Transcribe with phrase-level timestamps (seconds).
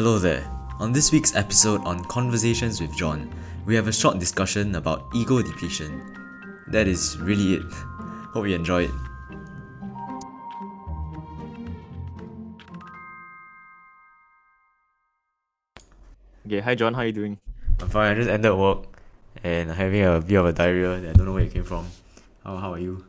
[0.00, 0.48] Hello there.
[0.78, 3.28] On this week's episode on Conversations with John,
[3.66, 6.00] we have a short discussion about ego depletion.
[6.68, 7.68] That is really it.
[8.32, 8.96] Hope you enjoy it.
[16.46, 17.36] Okay, hi John, how are you doing?
[17.80, 18.84] I'm fine, I just ended work
[19.44, 21.64] and I'm having a bit of a diarrhea that I don't know where it came
[21.64, 21.84] from.
[22.42, 23.04] How, how are you?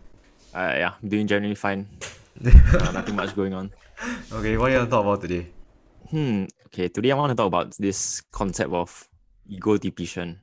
[0.54, 1.88] Uh, yeah, I'm doing generally fine.
[2.46, 3.72] uh, nothing much going on.
[4.34, 5.48] Okay, what are you going to talk about today?
[6.10, 6.46] Hmm.
[6.68, 9.08] Okay, today I want to talk about this concept of
[9.48, 10.40] ego depletion.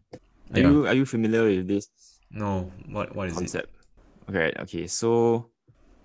[0.52, 0.70] Are Yeah.
[0.70, 1.88] you are you familiar with this
[2.30, 3.40] No, what what is it?
[3.40, 3.68] concept?
[4.28, 4.86] Okay, okay.
[4.86, 5.50] So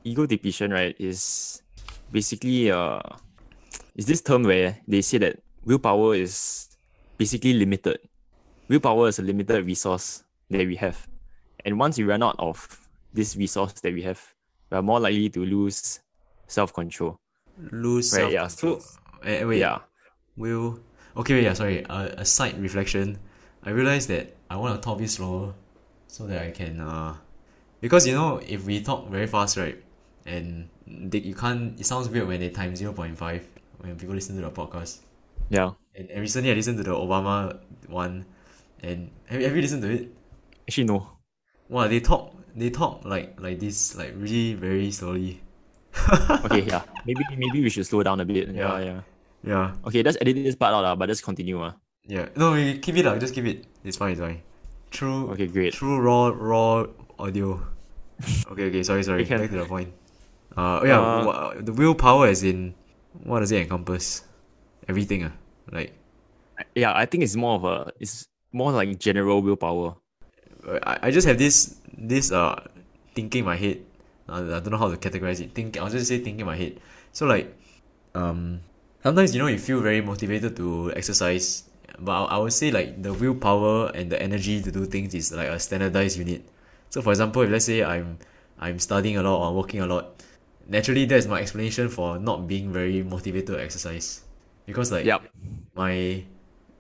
[0.04, 1.62] ego depletion, right, is
[2.12, 3.00] basically uh
[3.96, 6.68] is this term where they say that willpower is
[7.18, 8.00] basically limited.
[8.70, 11.08] Willpower is a limited resource that we have.
[11.66, 12.58] And once we run out of
[13.14, 14.20] this resource that we have,
[14.72, 16.00] we are more likely to lose
[16.48, 17.20] self control.
[17.72, 18.48] Lose Right, yeah.
[18.48, 18.81] self-control.
[18.81, 19.80] So Eh, wait, yeah.
[20.36, 20.80] will
[21.16, 23.18] okay wait, yeah sorry uh, a side reflection
[23.64, 25.54] i realized that i want to talk a this slower
[26.08, 27.16] so that i can uh
[27.82, 29.82] because you know if we talk very fast right
[30.26, 33.16] and they, you can't it sounds weird when they time 0.5
[33.80, 35.00] when people listen to the podcast
[35.50, 35.72] Yeah.
[35.96, 38.26] and, and recently i listened to the obama one
[38.82, 40.12] and have, you- have you listened to it
[40.68, 41.08] Actually no.
[41.70, 45.40] wow they talk they talk like like this like really very slowly
[46.46, 46.82] Okay, yeah.
[47.06, 48.50] Maybe maybe we should slow down a bit.
[48.50, 48.80] Yeah.
[48.80, 49.00] Yeah, yeah.
[49.44, 51.62] Yeah Okay, let's edit this part out, uh, but just continue.
[51.62, 51.74] Uh.
[52.08, 54.42] yeah no we keep it up just keep it it's fine it's fine
[54.92, 55.74] true Okay, great.
[55.74, 56.86] True raw raw
[57.18, 57.60] audio.
[58.52, 59.26] Okay, okay, sorry, sorry.
[59.26, 59.90] Back to the point.
[60.56, 62.76] Uh, oh yeah, Uh, the willpower is in
[63.26, 64.22] what does it encompass?
[64.88, 65.34] Everything, ah,
[65.74, 65.92] like
[66.78, 69.98] Yeah, I think it's more of a it's more like general willpower.
[70.68, 72.62] uh, I, I just have this this uh
[73.18, 73.82] thinking in my head.
[74.30, 75.58] Uh, I don't know how to categorize it.
[75.58, 76.78] Think I'll just say thinking in my head.
[77.12, 77.50] So like,
[78.14, 78.62] um,
[79.03, 81.64] sometimes you know you feel very motivated to exercise,
[82.00, 85.31] but I, I would say like the willpower and the energy to do things is
[85.31, 86.44] like a standardized unit.
[86.90, 88.18] So for example, if let's say I'm
[88.59, 90.24] I'm studying a lot or working a lot,
[90.68, 94.22] naturally that's my explanation for not being very motivated to exercise,
[94.66, 95.28] because like Yep.
[95.75, 96.24] my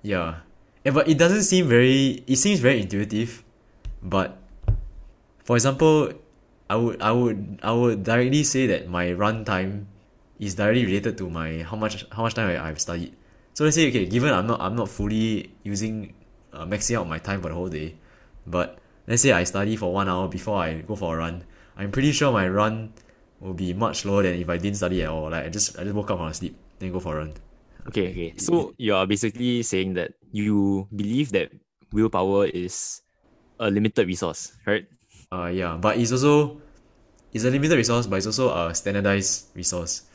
[0.03, 0.43] yeah
[0.85, 3.43] and but it doesn't seem very it seems very intuitive
[4.03, 4.35] but
[5.43, 6.11] for example
[6.69, 9.87] i would i would i would directly say that my run time
[10.39, 13.15] is directly related to my how much how much time I, i've studied
[13.53, 16.13] so let's say okay given i'm not i'm not fully using
[16.51, 17.95] uh, maxing out my time for the whole day
[18.47, 21.43] but let's say i study for one hour before i go for a run
[21.77, 22.93] i'm pretty sure my run
[23.39, 25.83] will be much lower than if i didn't study at all like i just i
[25.83, 27.33] just woke up from sleep then go for a run
[27.87, 28.29] Okay, okay.
[28.39, 31.51] So you are basically saying that you believe that
[31.91, 33.03] willpower is
[33.59, 34.87] a limited resource, right?
[35.31, 36.61] Uh, yeah, but it's also
[37.33, 40.07] it's a limited resource, but it's also a standardized resource.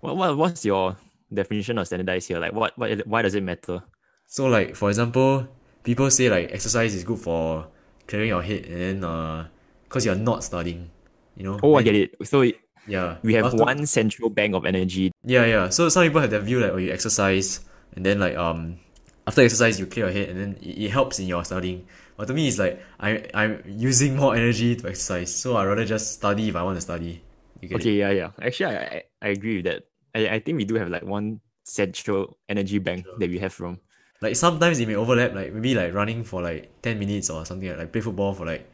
[0.00, 0.96] What what what's your
[1.32, 2.38] definition of standardized here?
[2.38, 3.82] Like what what why does it matter?
[4.26, 5.48] So like for example,
[5.82, 7.66] people say like exercise is good for
[8.06, 9.48] clearing your head, and then uh,
[9.88, 10.90] cause you're not studying,
[11.36, 11.58] you know.
[11.62, 12.14] Oh, I get it.
[12.26, 12.44] So
[12.86, 15.12] Yeah, we have After- one central bank of energy.
[15.24, 15.68] Yeah, yeah.
[15.68, 17.60] So some people have the view like, oh, you exercise,
[17.94, 18.78] and then like um,
[19.26, 21.84] after exercise you clear your head, and then it, it helps in your studying.
[22.16, 25.84] But to me, it's like I I'm using more energy to exercise, so I rather
[25.84, 27.20] just study if I want to study.
[27.60, 27.74] Get it?
[27.76, 28.30] Okay, yeah, yeah.
[28.40, 29.84] Actually, I, I, I agree with that.
[30.14, 33.78] I, I think we do have like one central energy bank that we have from.
[34.20, 37.68] like sometimes it may overlap like maybe like running for like 10 minutes or something
[37.68, 38.66] like, like play football for like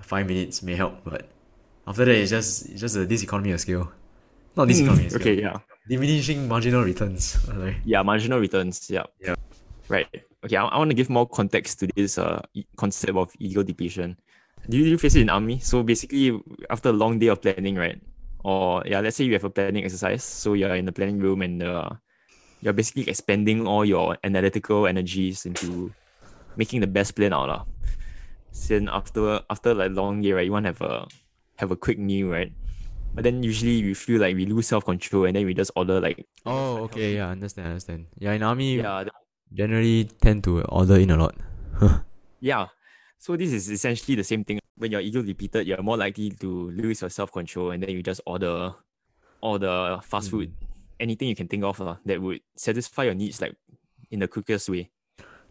[0.00, 1.24] 5 minutes may help but
[1.86, 3.88] after that it's just it's just a diseconomy of scale
[4.56, 5.58] not diseconomy of scale Okay, yeah.
[5.88, 8.90] diminishing marginal returns sorry Yeah, marginal returns.
[8.90, 9.04] Yeah.
[9.20, 9.34] Yeah.
[9.88, 10.06] Right.
[10.44, 12.42] Okay, I, I want to give more context to this uh
[12.76, 14.16] concept of ego depletion.
[14.68, 15.58] Do you, do you face it in army?
[15.60, 16.38] So basically,
[16.68, 18.00] after a long day of planning, right?
[18.44, 21.42] Or yeah, let's say you have a planning exercise, so you're in the planning room
[21.42, 21.90] and uh,
[22.60, 25.92] you're basically expending all your analytical energies into
[26.56, 27.64] making the best plan out lah.
[28.68, 31.06] Then after after like long year, right, you want to have a
[31.58, 32.52] have a quick meal, right?
[33.14, 36.00] But then usually we feel like we lose self control and then we just order
[36.00, 39.02] like oh okay yeah understand understand yeah in army yeah
[39.52, 41.34] generally tend to order in a lot
[42.40, 42.72] Yeah.
[43.18, 44.58] So this is essentially the same thing.
[44.80, 48.02] When you're ego depleted, you're more likely to lose your self control and then you
[48.02, 48.72] just order
[49.40, 50.52] all the fast food,
[50.98, 53.54] anything you can think of uh, that would satisfy your needs like
[54.10, 54.88] in the quickest way.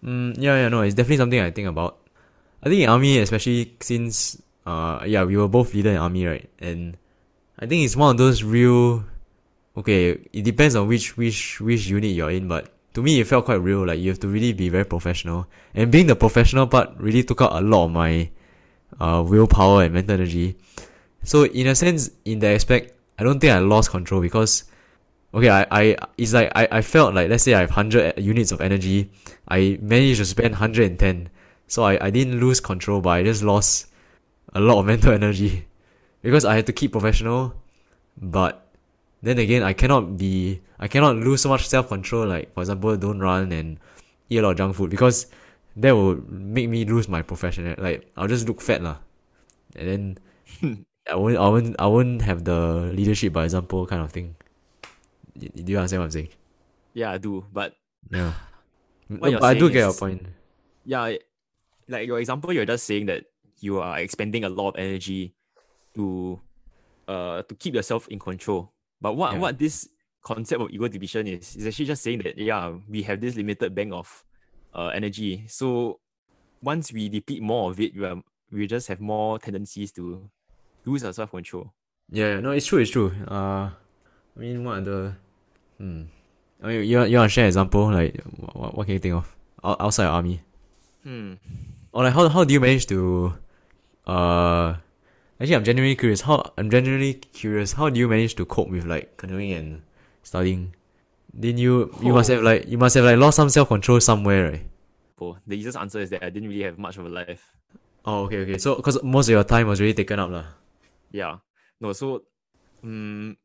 [0.03, 1.99] Mm, yeah, yeah, no, it's definitely something I think about.
[2.63, 6.49] I think in army, especially since, uh, yeah, we were both leader in army, right?
[6.59, 6.97] And
[7.59, 9.03] I think it's one of those real.
[9.77, 13.45] Okay, it depends on which which which unit you're in, but to me, it felt
[13.45, 13.85] quite real.
[13.85, 17.41] Like you have to really be very professional, and being the professional part really took
[17.41, 18.29] out a lot of my,
[18.99, 20.55] uh, willpower and mental energy.
[21.23, 24.63] So in a sense, in that aspect, I don't think I lost control because
[25.33, 28.51] okay, I, I it's like I, I felt like let's say I have hundred units
[28.51, 29.11] of energy,
[29.47, 31.29] I managed to spend hundred and ten,
[31.67, 33.87] so I, I didn't lose control, but I just lost
[34.53, 35.67] a lot of mental energy
[36.21, 37.53] because I had to keep professional,
[38.17, 38.65] but
[39.21, 42.27] then again I cannot be I cannot lose so much self control.
[42.27, 43.77] Like for example, don't run and
[44.29, 45.27] eat a lot of junk food because
[45.79, 47.75] that will make me lose my professional.
[47.77, 48.97] Like I'll just look fat lah,
[49.75, 50.03] and then
[51.09, 54.35] I won't I won't I won't have the leadership by example kind of thing.
[55.39, 56.29] Do you understand what I'm saying?
[56.93, 57.45] Yeah, I do.
[57.51, 57.75] But
[58.11, 58.33] Yeah.
[59.09, 60.21] No, but I do get your point.
[60.85, 61.15] yeah,
[61.87, 63.25] like your example, you're just saying that
[63.59, 65.33] you are expending a lot of energy
[65.95, 66.39] to
[67.07, 68.73] uh to keep yourself in control.
[69.01, 69.39] But what Yeah.
[69.39, 69.87] what this
[70.21, 73.73] concept of ego division is is actually just saying that yeah, we have this limited
[73.73, 74.11] bank of
[74.73, 75.45] uh energy.
[75.47, 75.99] So
[76.61, 78.21] once we deplete more of it, we are,
[78.51, 80.29] we just have more tendencies to
[80.85, 81.73] lose our self control.
[82.11, 83.11] Yeah, no, it's true, it's true.
[83.27, 83.69] Uh,
[84.35, 85.15] I mean, what other,
[85.77, 86.03] hmm.
[86.61, 87.91] I mean, you, you want to share an example?
[87.91, 88.19] Like,
[88.53, 90.41] what, what can you think of outside your army?
[91.03, 91.33] Hmm.
[91.93, 93.33] Or like, how, how do you manage to,
[94.07, 94.75] uh,
[95.39, 96.21] actually, I'm genuinely curious.
[96.21, 97.73] How, I'm genuinely curious.
[97.73, 99.81] How do you manage to cope with like canoeing and
[100.23, 100.73] studying?
[101.37, 102.35] Didn't you, you must Oh.
[102.35, 104.65] have like, you must have like lost some self control somewhere, right?
[105.19, 107.53] So the easiest answer is that I didn't really have much of a life.
[108.05, 108.57] Oh, okay, okay.
[108.57, 110.45] So, because most of your time was really taken up, lah.
[111.11, 111.37] Yeah.
[111.81, 112.23] No, so
[112.83, 113.35] um,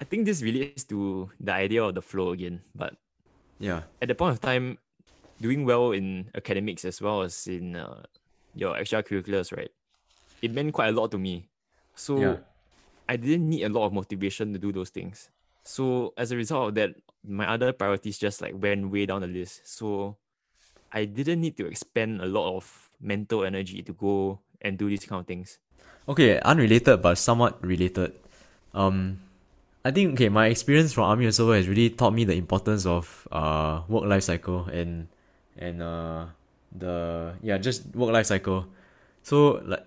[0.00, 2.62] I think this relates to the idea of the flow again.
[2.74, 2.94] But
[3.58, 3.82] Yeah.
[4.00, 4.78] at the point of time,
[5.40, 8.02] doing well in academics as well as in uh,
[8.54, 9.70] your extracurriculars, right?
[10.40, 11.50] It meant quite a lot to me.
[11.94, 12.36] So Yeah.
[13.08, 15.30] I didn't need a lot of motivation to do those things.
[15.68, 19.28] So as a result of that, my other priorities just like went way down the
[19.28, 19.68] list.
[19.68, 20.16] So
[20.90, 22.64] I didn't need to expend a lot of
[23.00, 25.60] mental energy to go and do these kind of things.
[26.08, 28.16] Okay, unrelated but somewhat related.
[28.72, 29.20] Um,
[29.84, 33.28] I think okay, my experience from army also has really taught me the importance of
[33.30, 35.08] uh work life cycle and
[35.58, 36.32] and uh
[36.72, 38.64] the yeah just work life cycle.
[39.22, 39.84] So like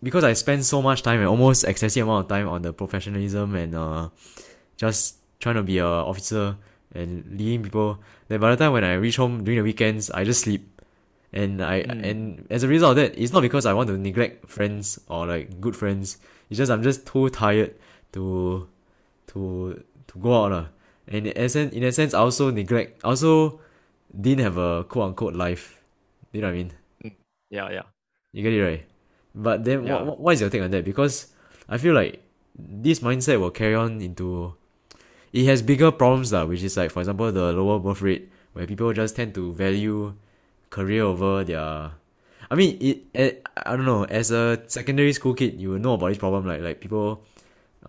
[0.00, 3.56] because I spend so much time and almost excessive amount of time on the professionalism
[3.56, 4.08] and uh
[4.78, 6.56] just trying to be a officer
[6.94, 7.98] and leading people.
[8.28, 10.68] Then by the time when I reach home during the weekends, I just sleep.
[11.34, 12.04] And I Mm.
[12.06, 12.20] and
[12.50, 15.60] as a result of that, it's not because I want to neglect friends or like
[15.60, 16.18] good friends.
[16.48, 17.74] It's just I'm just too tired
[18.14, 18.68] to
[19.34, 20.66] to to go out lah.
[21.10, 23.02] And in a sense, in a sense, I also neglect.
[23.02, 23.58] I also
[24.14, 25.82] didn't have a quote unquote life.
[26.30, 26.70] You know what I mean?
[27.50, 27.86] Yeah, yeah.
[28.32, 28.82] You get it right.
[29.34, 30.02] But then, Yeah.
[30.06, 30.84] what, what is your take on that?
[30.86, 31.34] Because
[31.68, 32.22] I feel like
[32.54, 34.54] this mindset will carry on into.
[35.34, 38.70] It has bigger problems, lah, which is like, for example, the lower birth rate, where
[38.70, 40.14] people just tend to value
[40.70, 41.90] career over their.
[42.50, 42.98] I mean, it.
[43.18, 44.06] eh, I don't know.
[44.06, 46.46] As a secondary school kid, you will know about this problem.
[46.46, 47.26] Like, like people,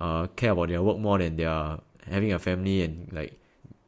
[0.01, 1.77] uh, care about their work more than their
[2.09, 3.37] having a family and like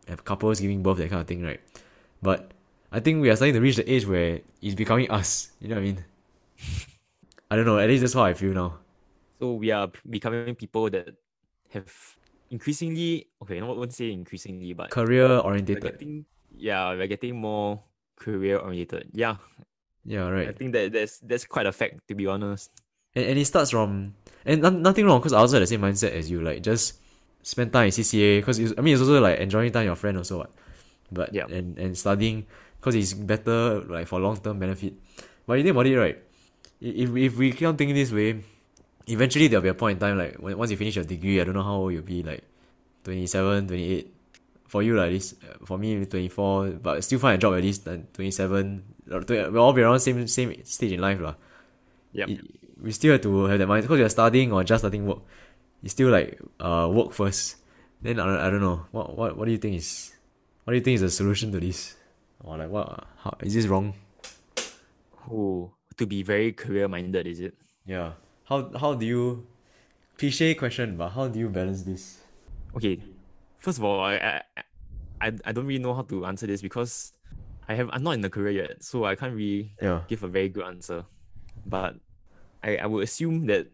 [0.07, 1.61] have couples giving birth, that kind of thing, right?
[2.21, 2.51] But
[2.91, 5.49] I think we are starting to reach the age where it's becoming us.
[5.59, 6.05] You know what I mean?
[7.49, 7.79] I don't know.
[7.79, 8.77] At least that's how I feel now.
[9.39, 11.15] So we are becoming people that
[11.73, 12.17] have
[12.49, 16.25] increasingly okay, I won't say increasingly, but Career getting
[16.55, 17.83] yeah, we're getting more
[18.15, 19.09] career oriented.
[19.13, 19.37] Yeah,
[20.05, 20.49] Yeah, right.
[20.49, 22.71] I think that that's that's quite a fact to be honest.
[23.15, 25.81] And, and it starts from and no- nothing wrong because I also had the same
[25.81, 26.41] mindset as you.
[26.41, 26.99] Like just
[27.43, 30.17] spend time in CCA because I mean it's also like enjoying time with your friend
[30.17, 30.39] also.
[30.39, 30.51] What?
[31.11, 31.45] But Yeah.
[31.47, 32.45] and and studying
[32.79, 34.93] because it's better like for long term benefit.
[35.45, 36.17] But you think about it, right?
[36.81, 38.43] If if we keep on thinking this way,
[39.07, 41.43] eventually there'll be a point in time like when once you finish your degree, I
[41.43, 42.43] don't know how old you'll be like
[43.03, 44.13] 27, 28.
[44.67, 47.63] For you like this, uh, for me twenty four, but still find a job at
[47.63, 48.83] least uh, twenty seven.
[49.07, 51.35] We'll all be around same same stage in life lah.
[52.11, 52.27] Yeah.
[52.81, 55.19] we still have to have that mind because you're studying or just starting work.
[55.81, 57.57] You still like uh work first.
[58.01, 60.13] Then I don't, I don't know what what what do you think is
[60.63, 61.95] what do you think is the solution to this?
[62.43, 63.93] Or like what how is this wrong?
[65.31, 67.55] Oh, to be very career minded, is it?
[67.85, 68.13] Yeah.
[68.47, 69.45] How how do you
[70.17, 72.23] cliche question, but how do you balance this?
[72.75, 72.99] Okay,
[73.59, 74.41] first of all, I
[75.19, 77.11] I I, don't really know how to answer this because
[77.67, 80.07] I have I'm not in the career yet, so I can't really Yeah.
[80.07, 81.03] give a very good answer.
[81.65, 81.99] But
[82.63, 83.67] I, I would assume that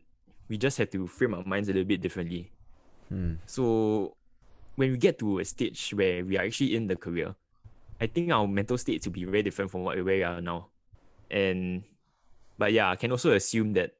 [0.49, 2.49] we just have to frame our minds a little bit differently.
[3.09, 3.37] Hmm.
[3.45, 4.17] So
[4.73, 7.35] when we get to a stage where we are actually in the career,
[8.01, 10.73] I think our mental state will be very different from what where we are now.
[11.29, 11.83] And
[12.57, 13.93] but yeah, I can also assume that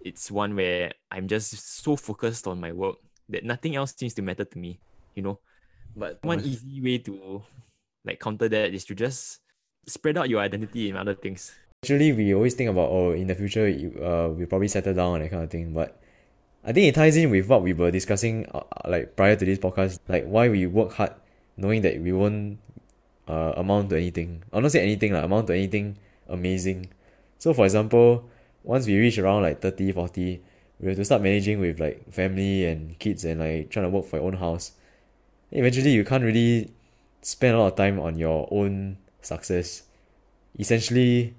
[0.00, 2.96] it's one where I'm just so focused on my work
[3.28, 4.80] that nothing else seems to matter to me,
[5.14, 5.38] you know.
[5.96, 7.42] But one easy way to
[8.04, 9.40] like counter that is to just
[9.86, 11.52] spread out your identity in other things.
[11.82, 13.66] Actually, we always think about oh, in the future,
[14.02, 15.72] uh, we probably settle down and that kind of thing.
[15.72, 16.00] But
[16.64, 19.58] I think it ties in with what we were discussing uh, like prior to this
[19.58, 21.14] podcast, like why we work hard
[21.56, 22.58] knowing that we won't
[23.28, 24.42] uh, amount to anything.
[24.52, 25.96] I'll not say anything like amount to anything
[26.28, 26.88] amazing.
[27.38, 28.28] So for example,
[28.62, 30.42] once we reach around like 30, 40,
[30.80, 34.04] we have to start managing with like family and kids and like trying to work
[34.06, 34.72] for your own house.
[35.50, 36.70] Eventually you can't really
[37.22, 39.82] spend a lot of time on your own success.
[40.58, 41.34] Essentially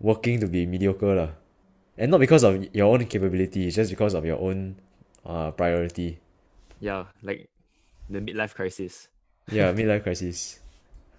[0.00, 1.30] working to be mediocre lah.
[1.96, 4.76] And not because of your own capability, it's just because of your own
[5.24, 6.18] uh priority.
[6.80, 7.48] Yeah, like
[8.10, 9.08] the midlife crisis.
[9.50, 10.58] Yeah, midlife crisis.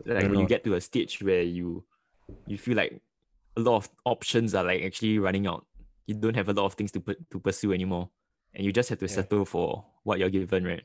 [0.05, 1.85] Like when you get to a stage where you
[2.43, 2.99] you feel like
[3.55, 5.65] a lot of options are like actually running out.
[6.07, 8.09] You don't have a lot of things to pu- to pursue anymore,
[8.53, 9.15] and you just have to Yeah.
[9.15, 10.83] settle for what you're given, right?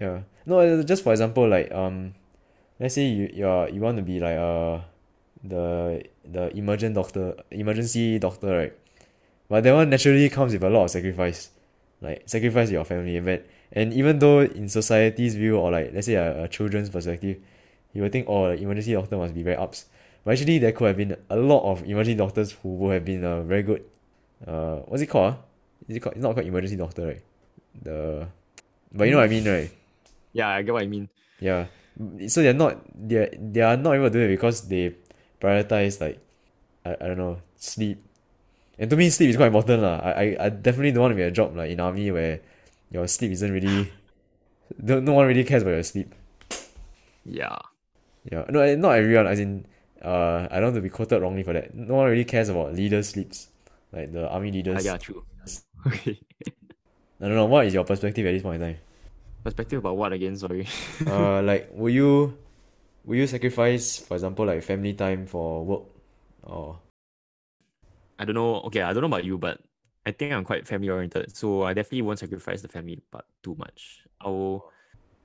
[0.00, 0.22] Yeah.
[0.46, 2.14] No, uh, just for example, like um,
[2.78, 4.80] let's say you you're you want to be like uh
[5.42, 8.72] the the emergent doctor, emergency doctor, right?
[9.48, 11.50] But that one naturally comes with a lot of sacrifice,
[12.00, 16.14] like sacrifice your family, but and even though in society's view or like let's say
[16.14, 17.38] a, a children's perspective,
[17.92, 19.86] you will think oh, the emergency doctor must be very ups.
[20.24, 23.24] But actually, there could have been a lot of emergency doctors who would have been
[23.24, 23.84] uh, very good.
[24.46, 25.34] Uh, what's it called?
[25.34, 25.38] ah?
[25.88, 26.16] Is it called?
[26.16, 27.22] It's not called emergency doctor, right?
[27.82, 28.28] The,
[28.92, 29.70] but you know what I mean, right?
[30.32, 31.08] Yeah, I get what I mean.
[31.40, 31.66] Yeah.
[32.28, 34.94] So they're not they're they are not able to do it because they
[35.40, 36.20] prioritize like
[36.84, 37.98] I, I don't know, sleep.
[38.78, 39.98] And to me sleep is quite important lah.
[39.98, 42.40] I, I, I definitely don't want to be a job like in army where
[42.90, 43.90] your sleep isn't really
[44.78, 46.14] no, no one really cares about your sleep.
[47.24, 47.58] Yeah,
[48.30, 48.44] Yeah.
[48.48, 49.66] No eh, not everyone as in
[50.02, 51.74] uh I don't want to be quoted wrongly for that.
[51.74, 53.48] No one really cares about leaders' sleeps.
[53.92, 54.84] Like the army leaders.
[54.84, 55.24] yeah, true.
[55.86, 56.20] Okay.
[57.20, 58.80] I don't know, what is your perspective at this point in time?
[59.44, 60.36] Perspective about what again?
[60.36, 60.66] Sorry.
[61.06, 62.36] uh like will you
[63.04, 65.82] will you sacrifice for example like family time for work
[66.42, 66.78] or
[68.18, 68.60] I don't know.
[68.66, 69.60] Okay, I don't know about you, but
[70.04, 73.54] I think I'm quite family oriented, so I definitely won't sacrifice the family part too
[73.58, 74.02] much.
[74.20, 74.72] I will,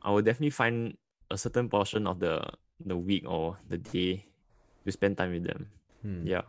[0.02, 0.98] I will definitely find
[1.32, 2.44] a certain portion of the
[2.86, 4.26] the week or the day
[4.86, 5.68] to spend time with them.
[6.02, 6.28] hmm.
[6.28, 6.44] Yeah,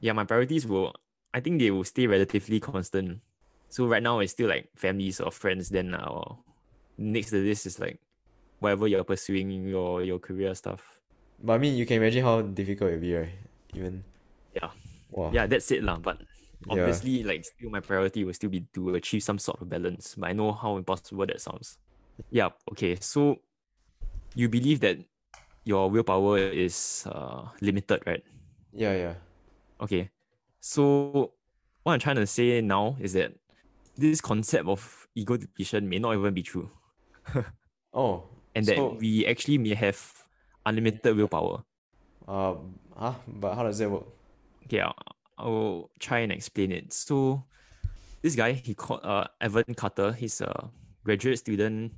[0.00, 0.12] yeah.
[0.12, 0.94] My priorities will,
[1.34, 3.20] I think they will stay relatively constant.
[3.68, 5.68] So right now it's still like families or friends.
[5.70, 6.38] Then our
[6.98, 8.00] next to this is like
[8.60, 11.00] whatever you're pursuing your your career stuff.
[11.42, 13.32] But I mean you can imagine how difficult it would be, right?
[13.74, 14.04] Even
[14.54, 14.70] Yeah.
[15.10, 15.30] wow.
[15.32, 15.98] Yeah, that's it lah.
[15.98, 16.20] But
[16.62, 16.70] Yeah.
[16.78, 20.14] obviously, like still my priority will still be to achieve some sort of balance.
[20.14, 21.78] But I know how impossible that sounds.
[22.30, 22.50] Yeah.
[22.72, 22.96] Okay.
[23.00, 23.40] So
[24.34, 24.98] you believe that
[25.64, 28.22] your willpower is uh limited, right?
[28.72, 29.14] Yeah, yeah.
[29.80, 30.10] Okay.
[30.60, 31.32] So
[31.82, 33.32] what I'm trying to say now is that
[33.96, 36.70] this concept of ego depletion may not even be true,
[37.94, 38.24] Oh.
[38.54, 40.00] and that we actually may have
[40.64, 41.62] unlimited willpower.
[42.28, 42.54] uh
[42.96, 43.14] huh?
[43.28, 44.06] But how does that work?
[44.64, 44.94] Okay, I'll,
[45.38, 46.92] I'll try and explain it.
[46.92, 47.44] So,
[48.22, 50.12] this guy he called uh Evan Carter.
[50.12, 50.70] He's a
[51.04, 51.92] graduate student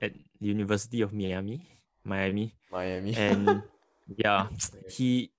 [0.00, 1.66] at the University of Miami,
[2.06, 3.14] Miami, Miami.
[3.14, 3.62] and
[4.16, 4.48] yeah,
[4.88, 5.32] he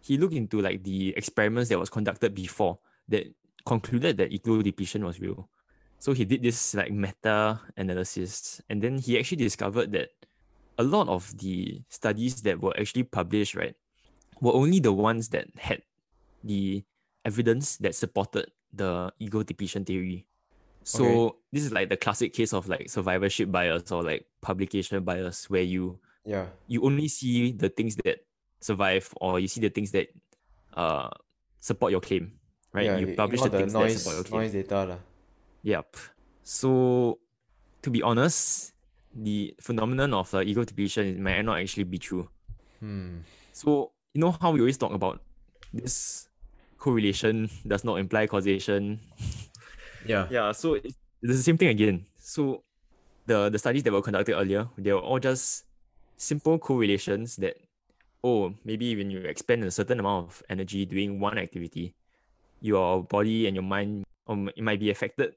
[0.00, 3.26] he looked into like the experiments that was conducted before that
[3.66, 5.50] concluded that ego depletion was real.
[5.98, 10.10] So he did this like meta analysis, and then he actually discovered that
[10.78, 13.74] a lot of the studies that were actually published, right,
[14.40, 15.82] were only the ones that had
[16.42, 16.84] the
[17.24, 20.26] evidence that supported the ego depletion theory.
[20.84, 21.34] So Okay.
[21.52, 25.62] this is like the classic case of like survivorship bias or like publication bias, where
[25.62, 26.46] you yeah.
[26.66, 28.24] you only see the things that
[28.60, 30.08] survive or you see the things that
[30.76, 31.08] uh
[31.60, 32.32] support your claim,
[32.72, 32.86] right?
[32.86, 34.40] Yeah, you publish the the things that support your claim.
[34.42, 35.00] noise data lah.
[35.62, 35.96] Yep.
[36.42, 37.18] So,
[37.82, 38.72] to be honest,
[39.14, 42.28] the phenomenon of uh, ego depletion might not actually be true.
[42.80, 43.22] Hmm.
[43.52, 45.20] So, you know how we always talk about
[45.72, 46.28] this
[46.78, 49.00] correlation does not imply causation.
[50.06, 50.26] Yeah.
[50.32, 52.06] Yeah, so it- it's the same thing again.
[52.16, 52.64] So,
[53.28, 55.68] the the studies that were conducted earlier, they were all just
[56.20, 57.56] simple correlations that,
[58.22, 61.96] oh, maybe when you expend a certain amount of energy doing one activity,
[62.60, 65.34] your body and your mind um, it might be affected,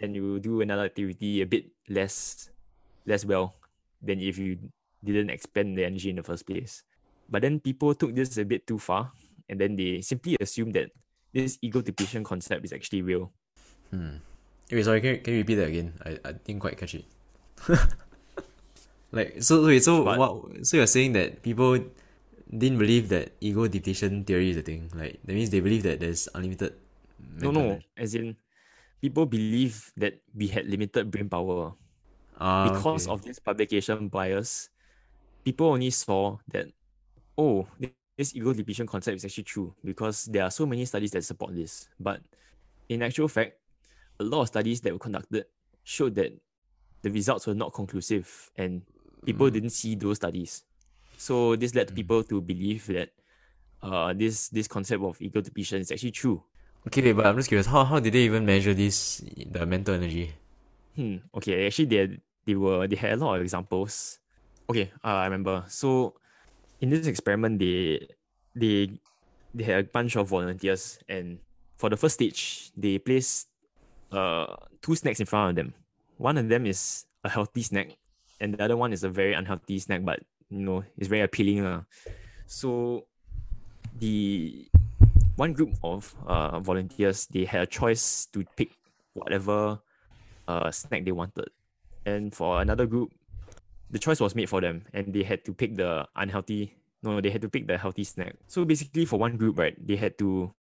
[0.00, 2.48] and you do another activity a bit less
[3.04, 3.58] less well
[4.00, 4.56] than if you
[5.02, 6.86] didn't expend the energy in the first place.
[7.28, 9.10] But then people took this a bit too far,
[9.50, 10.94] and then they simply assumed that
[11.34, 13.32] this ego depletion concept is actually real.
[13.90, 14.22] Hmm.
[14.70, 15.92] Wait, sorry, can you, can you repeat that again?
[16.06, 17.04] I, I didn't quite catch it.
[19.12, 21.78] like so wait, so But- what so you're saying that people
[22.48, 24.90] didn't believe that ego depletion theory is a thing.
[24.96, 26.74] Like that means they believe that there's unlimited
[27.40, 27.78] No, no.
[27.96, 28.36] As in,
[29.00, 31.72] people believe that we had limited brain power
[32.36, 33.12] Ah, because okay.
[33.14, 34.68] of this publication bias.
[35.44, 36.66] People only saw that,
[37.38, 37.66] oh,
[38.16, 41.54] this ego depletion concept is actually true because there are so many studies that support
[41.54, 41.88] this.
[41.98, 42.20] But
[42.88, 43.58] in actual fact,
[44.20, 45.46] a a lot of studies that were conducted
[45.82, 46.30] showed that
[47.02, 48.82] the results were not conclusive and
[49.24, 49.52] people Mm.
[49.52, 50.64] didn't see those studies.
[51.16, 53.10] So this led to people to believe that
[53.82, 56.42] uh, this this concept of ego depletion is actually true.
[56.86, 57.66] Okay, but I'm just curious.
[57.66, 60.34] How how did they even measure this the mental energy?
[60.96, 61.22] Hmm.
[61.34, 61.66] Okay.
[61.66, 62.02] Actually, they
[62.46, 64.18] they were they had a lot of examples.
[64.68, 64.90] Okay.
[65.04, 65.64] Uh, I remember.
[65.68, 66.14] So,
[66.82, 68.02] in this experiment, they
[68.54, 68.98] they
[69.54, 71.38] they had a bunch of volunteers, and
[71.78, 73.46] for the first stage, they placed
[74.10, 75.74] uh two snacks in front of them.
[76.18, 77.94] One of them is a healthy snack,
[78.42, 80.18] and the other one is a very unhealthy snack, but
[80.50, 81.64] you know it's very appealing.
[81.64, 81.82] Uh.
[82.46, 83.06] So,
[83.98, 84.66] the
[85.36, 88.76] one group of uh volunteers they had a choice to pick
[89.14, 89.80] whatever
[90.48, 91.48] uh, snack they wanted.
[92.04, 93.12] And for another group,
[93.90, 97.30] the choice was made for them and they had to pick the unhealthy, no, they
[97.30, 98.34] had to pick the healthy snack.
[98.48, 100.52] So basically, for one group, right, they had to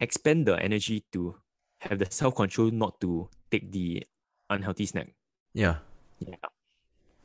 [0.00, 1.36] expend the energy to
[1.80, 4.04] have the self control not to take the
[4.50, 5.14] unhealthy snack.
[5.54, 5.76] Yeah.
[6.18, 6.36] Yeah.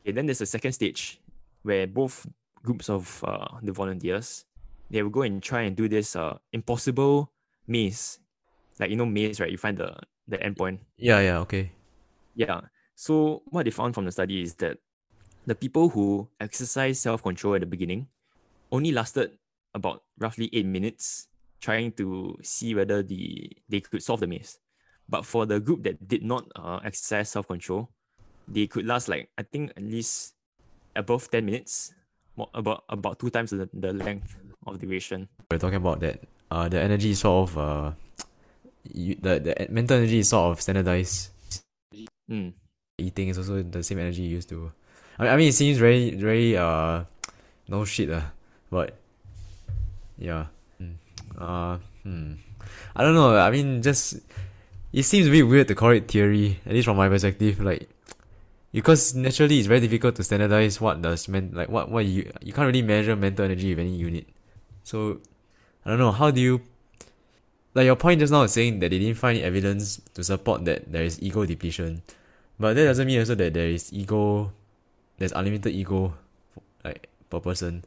[0.01, 1.19] Okay, then there's a second stage
[1.63, 2.25] where both
[2.63, 4.45] groups of uh, the volunteers
[4.89, 7.31] they will go and try and do this uh, impossible
[7.67, 8.19] maze.
[8.79, 9.51] Like you know maze, right?
[9.51, 9.95] You find the
[10.27, 10.79] the endpoint.
[10.97, 11.71] Yeah, yeah, okay.
[12.35, 12.61] Yeah.
[12.95, 14.77] So what they found from the study is that
[15.45, 18.07] the people who exercise self-control at the beginning
[18.71, 19.37] only lasted
[19.73, 21.27] about roughly eight minutes
[21.61, 24.59] trying to see whether the they could solve the maze.
[25.07, 27.89] But for the group that did not uh, exercise self-control,
[28.49, 30.33] they could last like I think at least
[30.95, 31.93] above ten minutes,
[32.35, 35.29] more, about about two times the, the length of duration.
[35.51, 36.21] We're talking about that.
[36.49, 37.91] Uh, the energy is sort of uh,
[38.83, 41.29] you, the the mental energy is sort of standardized.
[42.29, 42.53] Mm.
[42.97, 44.71] Eating is also the same energy you used to.
[45.17, 47.03] I mean, I mean, it seems very very uh,
[47.67, 48.21] no shit uh,
[48.69, 48.97] but
[50.17, 50.45] yeah.
[50.81, 50.95] Mm.
[51.37, 52.33] Uh, hmm.
[52.95, 53.37] I don't know.
[53.37, 54.19] I mean, just
[54.91, 57.59] it seems a bit weird to call it theory, at least from my perspective.
[57.59, 57.89] Like,
[58.71, 62.53] because naturally it's very difficult to standardize what does men like what what you you
[62.53, 64.27] can't really measure mental energy with any unit.
[64.83, 65.21] So
[65.85, 66.11] I don't know.
[66.11, 66.61] How do you
[67.73, 70.91] like your point just now is saying that they didn't find evidence to support that
[70.91, 72.01] there is ego depletion,
[72.59, 74.51] but that doesn't mean also that there is ego,
[75.17, 76.13] there's unlimited ego,
[76.83, 77.83] like per person.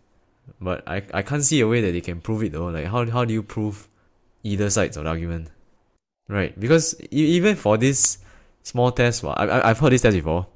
[0.61, 2.67] But I I can't see a way that they can prove it though.
[2.67, 3.89] Like how how do you prove
[4.43, 5.49] either sides of the argument?
[6.29, 8.19] Right, because even for this
[8.63, 10.47] small test, well, I I've heard this test before.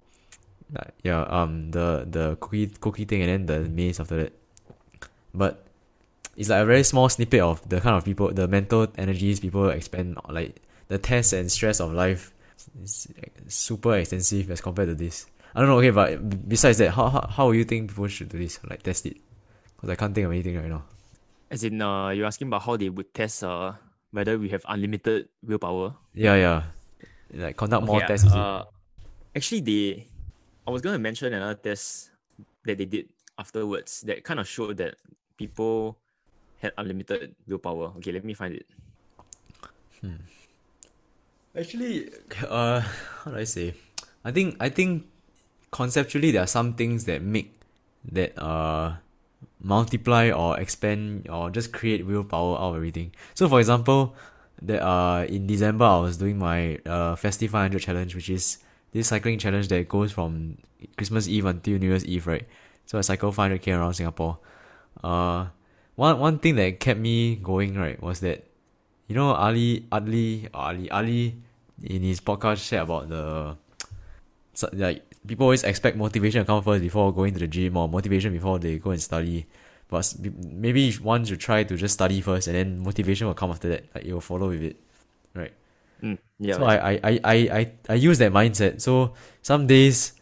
[0.73, 4.33] Like, yeah, um, the the cookie cookie thing and then the maze after that.
[5.33, 5.65] But
[6.37, 9.71] it's like a very small snippet of the kind of people, the mental energies people
[9.71, 10.19] expend.
[10.29, 12.35] Like the test and stress of life
[12.83, 13.07] is
[13.49, 15.27] super extensive as compared to this.
[15.55, 15.79] I don't know.
[15.79, 18.59] Okay, but besides that, how how how you think people should do this?
[18.69, 19.17] Like test it,
[19.77, 20.85] because I can't think of anything right now.
[21.49, 23.73] As in, uh, you're asking about how they would test uh
[24.11, 25.95] whether we have unlimited willpower.
[26.13, 26.63] Yeah, yeah.
[27.33, 28.33] Like conduct more Okay, tests.
[28.33, 28.65] Uh,
[29.35, 30.09] actually, they.
[30.67, 32.11] I was gonna mention another test
[32.65, 34.97] that they did afterwards that kind of showed that
[35.39, 35.99] people
[36.59, 37.93] had unlimited willpower.
[37.99, 38.67] Okay, let me find it.
[40.01, 40.27] Hmm.
[41.57, 42.11] Actually,
[42.49, 43.75] uh, how do I say?
[44.25, 45.07] I think I think
[45.71, 47.55] conceptually there are some things that make
[48.11, 48.97] that uh
[49.61, 53.13] multiply or expand or just create willpower out of everything.
[53.35, 54.15] So for example,
[54.63, 58.59] that uh in December I was doing my uh Festive 500 challenge, which is
[58.93, 60.59] this cycling challenge that goes from
[60.97, 62.47] Christmas Eve until New Year's Eve, right?
[62.87, 64.39] So I cycle 500k around Singapore.
[65.03, 65.47] Uh,
[65.97, 68.45] one one thing that kept me going right was that
[69.09, 71.35] you know Ali Ali Ali Ali
[71.83, 73.57] in his podcast shared about the
[74.73, 78.33] like people always expect motivation to come first before going to the gym or motivation
[78.33, 79.47] before they go and study.
[79.89, 80.15] But
[80.51, 83.85] maybe one should try to just study first and then motivation will come after that.
[83.95, 84.77] Like it will follow with it.
[86.03, 86.55] Mm, yeah.
[86.55, 88.81] So I, I, I, I, I, use that mindset.
[88.81, 90.13] So some days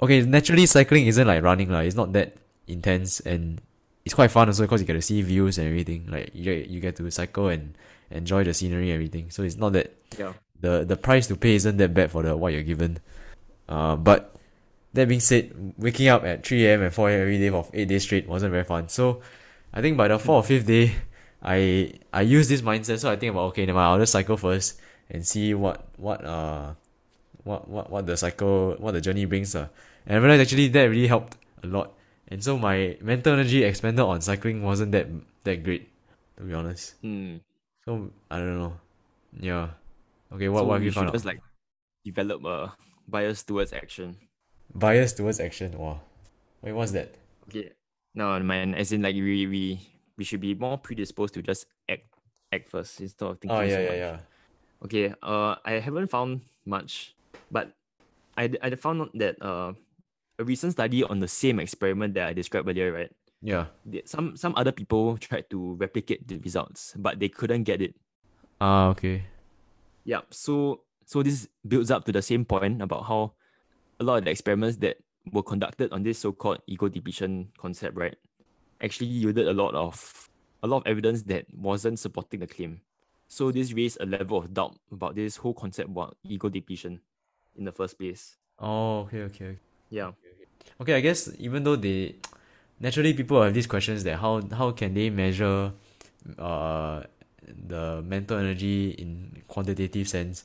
[0.00, 3.60] okay, naturally cycling isn't like running like it's not that intense and
[4.04, 6.06] it's quite fun also because you get to see views and everything.
[6.08, 7.76] Like you get, you get to cycle and
[8.10, 9.30] enjoy the scenery and everything.
[9.30, 10.32] So it's not that yeah.
[10.60, 12.98] the the price to pay isn't that bad for the what you're given.
[13.68, 14.36] Uh, but
[14.92, 16.82] that being said, waking up at 3 a.m.
[16.82, 17.20] and 4 a.m.
[17.20, 18.88] every day for 8 days straight wasn't very fun.
[18.88, 19.20] So
[19.74, 20.94] I think by the fourth or fifth day,
[21.42, 23.00] I I use this mindset.
[23.00, 26.24] So I think about okay, never mind, I'll just cycle first and see what what
[26.24, 26.74] uh
[27.44, 29.54] what what what the cycle what the journey brings.
[29.54, 29.68] Uh.
[30.06, 31.92] And I realized actually that really helped a lot.
[32.28, 35.06] And so my mental energy expended on cycling wasn't that
[35.44, 35.88] that great,
[36.38, 37.00] to be honest.
[37.02, 37.40] Mm.
[37.84, 38.74] So I don't know.
[39.38, 39.68] Yeah.
[40.32, 41.14] Okay, what so what have you found out?
[41.14, 41.40] just like
[42.04, 42.74] develop a
[43.06, 44.16] bias towards action.
[44.74, 45.78] Bias towards action.
[45.78, 46.00] Wow.
[46.62, 47.14] Wait, what's that?
[47.48, 47.70] Okay.
[48.14, 48.74] No, man.
[48.74, 49.80] As in, like we we
[50.18, 52.10] we should be more predisposed to just act
[52.50, 53.98] act first instead of thinking Oh so yeah, yeah, much.
[53.98, 54.18] yeah.
[54.84, 57.14] Okay, uh, I haven't found much,
[57.50, 57.72] but
[58.36, 59.72] I, I found out that uh,
[60.38, 63.12] a recent study on the same experiment that I described earlier, right?
[63.42, 63.66] Yeah.
[64.04, 67.94] Some some other people tried to replicate the results, but they couldn't get it.
[68.60, 69.24] Ah, okay.
[70.04, 73.32] Yeah, so so this builds up to the same point about how
[74.00, 74.98] a lot of the experiments that
[75.32, 78.16] were conducted on this so-called ego depletion concept, right,
[78.80, 80.30] actually yielded a lot of
[80.62, 82.80] a lot of evidence that wasn't supporting the claim.
[83.28, 87.00] So this raised a level of doubt about this whole concept about ego depletion
[87.56, 88.36] in the first place.
[88.58, 89.58] Oh, okay, okay.
[89.90, 90.12] Yeah.
[90.80, 92.14] Okay, I guess even though they
[92.80, 95.72] naturally people have these questions that how how can they measure
[96.38, 97.02] uh
[97.46, 100.44] the mental energy in quantitative sense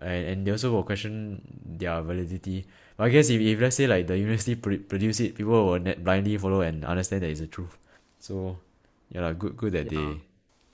[0.00, 2.66] and, and they also will question their validity.
[2.96, 5.78] But I guess if, if let's say like the university pr- produce it, people will
[5.78, 7.78] blindly follow and understand that it's the truth.
[8.18, 8.58] So
[9.10, 10.14] yeah, good good that Yeah.
[10.14, 10.20] they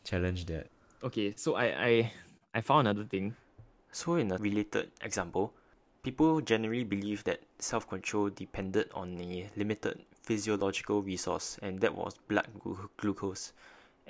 [0.04, 0.68] challenge that.
[1.06, 2.12] Okay, so I, I
[2.50, 3.38] I found another thing.
[3.94, 5.54] So in a related example,
[6.02, 12.50] people generally believe that self-control depended on a limited physiological resource, and that was blood
[12.58, 13.52] glu- glucose,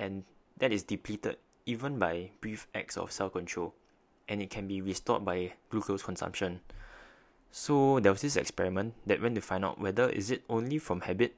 [0.01, 0.25] and
[0.57, 3.75] that is depleted even by brief acts of self-control,
[4.27, 6.65] and it can be restored by glucose consumption.
[7.53, 11.03] So there was this experiment that went to find out whether is it only from
[11.03, 11.37] habit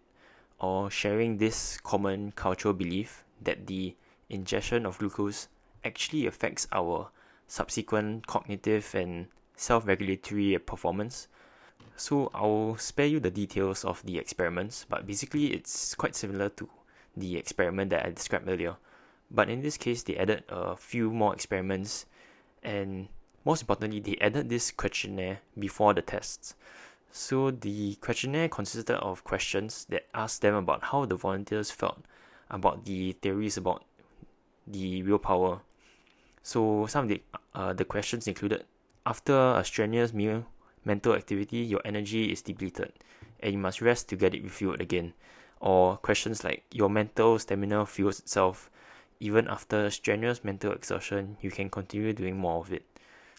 [0.60, 3.96] or sharing this common cultural belief that the
[4.30, 5.48] ingestion of glucose
[5.84, 7.10] actually affects our
[7.46, 11.28] subsequent cognitive and self-regulatory performance.
[11.96, 16.68] So I'll spare you the details of the experiments, but basically it's quite similar to
[17.16, 18.76] the experiment that I described earlier.
[19.30, 22.06] But in this case, they added a few more experiments,
[22.62, 23.08] and
[23.44, 26.54] most importantly, they added this questionnaire before the tests.
[27.10, 32.04] So the questionnaire consisted of questions that asked them about how the volunteers felt
[32.50, 33.84] about the theories about
[34.72, 35.60] the willpower.
[36.42, 37.22] So some of the
[37.54, 38.64] uh, the questions included
[39.04, 40.46] after a strenuous meal
[40.84, 42.92] mental activity your energy is depleted
[43.40, 45.12] and you must rest to get it refueled again.
[45.60, 48.70] Or questions like your mental stamina fuels itself
[49.20, 52.84] even after strenuous mental exertion you can continue doing more of it.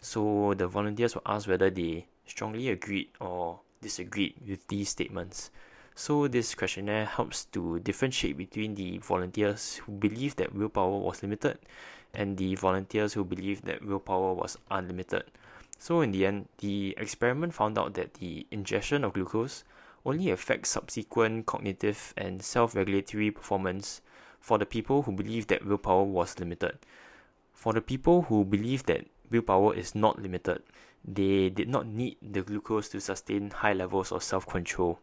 [0.01, 5.51] So the volunteers were asked whether they strongly agreed or disagreed with these statements.
[5.99, 11.59] So this questionnaire helps to differentiate between the volunteers who believe that willpower was limited
[12.13, 15.23] and the volunteers who believe that willpower was unlimited.
[15.77, 19.65] So in the end, the experiment found out that the ingestion of glucose
[20.05, 23.99] only affects subsequent cognitive and self-regulatory performance
[24.39, 26.79] for the people who believe that willpower was limited.
[27.51, 30.63] For the people who believe that willpower is not limited,
[31.03, 34.97] they did not need the glucose to sustain high levels of self-control.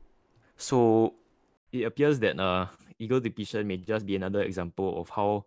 [0.56, 1.14] So
[1.72, 2.66] it appears that uh,
[2.98, 5.44] ego depletion may just be another example of how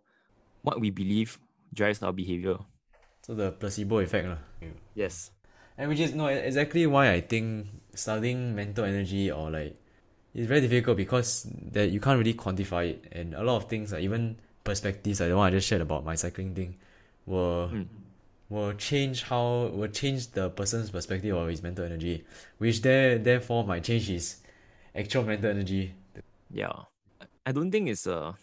[0.62, 1.38] what we believe
[1.74, 2.58] drives our behavior.
[3.22, 4.38] So the placebo effect lah.
[4.94, 5.30] Yes.
[5.78, 9.76] And which is no exactly why I think studying mental energy or like
[10.34, 13.92] it's very difficult because that you can't really quantify it and a lot of things
[13.92, 16.76] like even perspectives like the one I just shared about my cycling thing
[17.26, 17.86] will Mm.
[18.50, 22.24] will change how will change the person's perspective of his mental energy,
[22.58, 24.42] which there therefore might change his
[24.94, 25.94] actual mental energy.
[26.50, 26.86] Yeah.
[27.46, 28.34] I don't think it's a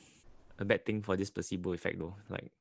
[0.59, 2.15] a bad thing for this placebo effect though.
[2.29, 2.51] Like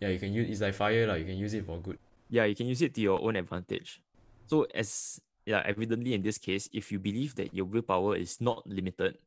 [0.00, 1.98] Yeah, you can use it's like fire like you can use it for good.
[2.28, 4.02] yeah, you can use it to your own advantage.
[4.46, 8.66] So as yeah, evidently in this case, if you believe that your willpower is not
[8.66, 9.18] limited,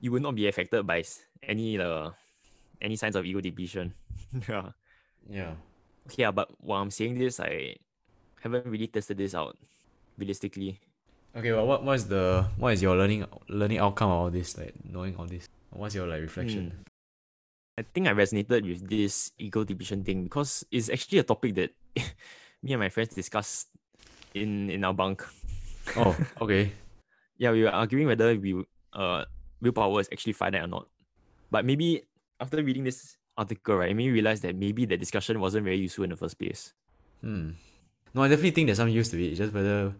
[0.00, 1.04] you will not be affected by
[1.42, 2.10] any uh,
[2.80, 3.92] any signs of ego depletion.
[4.48, 4.72] yeah.
[5.28, 5.52] Yeah.
[6.08, 7.76] Okay, yeah, but while I'm saying this, I
[8.40, 9.58] haven't really tested this out
[10.16, 10.80] realistically.
[11.38, 14.74] Okay, well what what's the what is your learning learning outcome of all this, like
[14.82, 15.46] knowing all this?
[15.70, 16.74] What's your like reflection?
[16.74, 16.82] Hmm.
[17.78, 21.70] I think I resonated with this ego depletion thing because it's actually a topic that
[22.62, 23.70] me and my friends discussed
[24.34, 25.22] in in our bunk.
[25.96, 26.72] Oh, okay.
[27.38, 28.66] Yeah, we were arguing whether we
[28.98, 29.22] uh
[29.62, 30.90] willpower is actually finite or not.
[31.54, 32.02] But maybe
[32.42, 35.78] after reading this article, right, it made me realize that maybe the discussion wasn't very
[35.78, 36.74] useful in the first place.
[37.22, 37.54] Hmm.
[38.10, 39.30] No, I definitely think there's some use to it.
[39.30, 39.94] It's just whether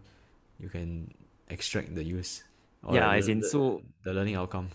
[0.59, 1.15] you can
[1.49, 2.43] extract the use.
[2.91, 4.69] Yeah, like, as in, the- so- the learning outcome.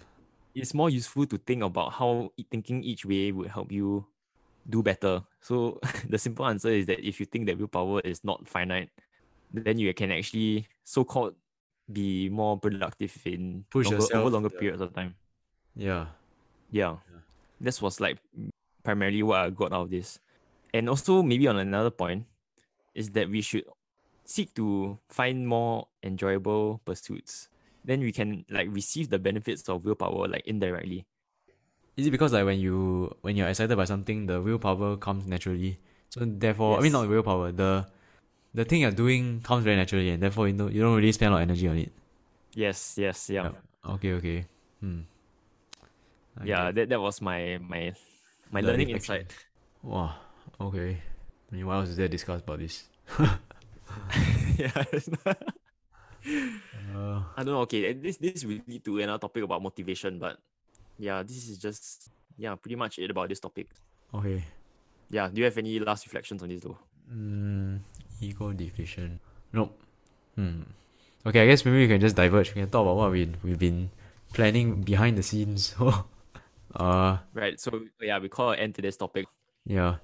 [0.54, 4.06] It's more useful to think about how thinking each way would help you
[4.70, 5.22] do better.
[5.40, 8.88] So the simple answer is that if you think that willpower is not finite,
[9.52, 11.34] then you can actually so-called
[11.92, 15.14] be more productive in Push longer, yourself over longer to- periods of time.
[15.74, 16.06] Yeah.
[16.70, 16.96] Yeah.
[17.60, 18.18] This was like
[18.84, 20.20] primarily what I got out of this.
[20.72, 22.26] And also maybe on another point
[22.94, 23.64] is that we should
[24.24, 27.48] seek to find more enjoyable pursuits.
[27.84, 31.06] Then we can like receive the benefits of willpower like indirectly.
[31.96, 35.78] Is it because like when you when you're excited by something, the willpower comes naturally,
[36.10, 36.92] So therefore, I mean Yes.
[36.92, 37.52] not willpower.
[37.52, 37.87] The
[38.54, 41.30] the thing you're doing comes very naturally, and therefore you know you don't really spend
[41.30, 41.92] a lot of energy on it.
[42.54, 43.50] Yes, yes, yeah.
[43.84, 44.46] Okay, okay.
[44.80, 45.00] Hmm.
[46.40, 47.92] I yeah, that, that was my my
[48.50, 49.26] my learning reflection.
[49.26, 49.34] insight.
[49.82, 50.14] Wow.
[50.60, 50.98] Okay.
[51.50, 52.84] I mean, what else is there to discuss about this?
[54.59, 54.85] yeah.
[56.94, 57.61] Uh, I don't know.
[57.68, 60.38] Okay, this this will lead to another topic about motivation, but
[60.98, 63.68] yeah, this is just yeah, pretty much it about this topic.
[64.14, 64.42] okay.
[65.11, 66.78] Yeah, do you have any last reflections on this though?
[67.12, 67.80] Mm,
[68.20, 69.20] ego deflation.
[69.52, 69.76] Nope.
[70.35, 70.62] Hmm.
[71.26, 72.54] Okay, I guess maybe we can just diverge.
[72.54, 73.90] We can talk about what we we've been
[74.33, 75.74] planning behind the scenes.
[76.74, 77.61] uh, Right.
[77.61, 79.26] So yeah, we call an end to this topic.
[79.66, 79.96] yeah.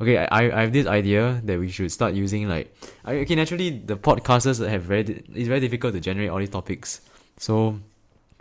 [0.00, 2.68] Okay, I I have this idea that we should start using like
[3.04, 7.00] I okay naturally the podcasters have very it's very difficult to generate all these topics.
[7.38, 7.80] So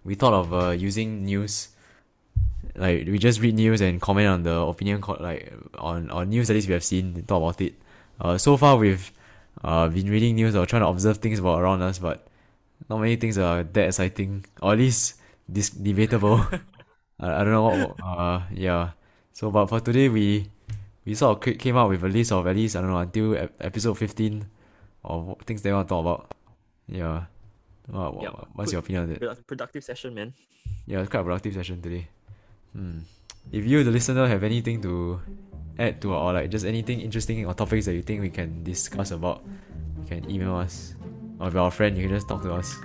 [0.04, 1.70] we thought of uh, using news
[2.76, 6.48] like we just read news and comment on the opinion co- like on on news
[6.48, 7.74] that least we have seen talk about it.
[8.20, 9.12] Uh, so far we've
[9.64, 12.28] uh been reading news or trying to observe things about around us, but
[12.90, 15.16] not many things are that exciting or at least
[15.52, 16.38] dis- debatable.
[17.20, 18.92] I, I don't know what uh yeah.
[19.32, 20.50] So but for today we
[21.06, 23.36] we sort of came up with a list of at least I don't know until
[23.36, 24.46] ep- episode fifteen
[25.04, 26.32] of things they want to talk about.
[26.88, 27.26] Yeah.
[27.88, 29.48] What, what, Yeah, what's your opinion on it?
[29.48, 30.34] Productive session, man.
[30.88, 32.08] Yeah, it's quite a productive session today.
[32.74, 33.00] Hmm.
[33.52, 35.22] If you, the listener, have anything to
[35.78, 39.12] add to or like just anything interesting or topics that you think we can discuss
[39.12, 39.44] about,
[40.02, 40.96] you can email us.
[41.40, 42.76] Or if you're our friend, you can just talk to us.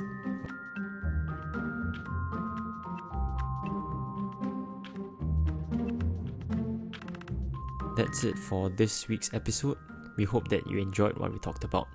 [7.96, 9.76] That's it for this week's episode.
[10.16, 11.88] We hope that you enjoyed what we talked about.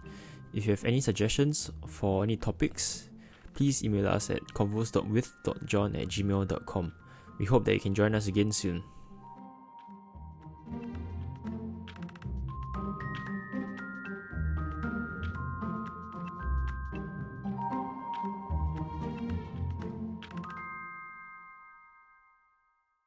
[0.54, 3.10] If you have any suggestions for any topics,
[3.54, 6.94] please email us at convos.with.john at gmail.com.
[7.40, 8.84] We hope that you can join us again soon.